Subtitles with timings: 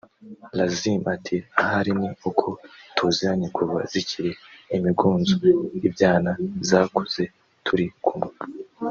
[0.57, 2.47] Lazmi ati “Ahari ni uko
[2.95, 4.31] tuziranye kuva zikiri
[4.75, 6.31] imigunzu(ibyana)
[6.69, 7.23] zakuze
[7.65, 8.29] turi kumwe”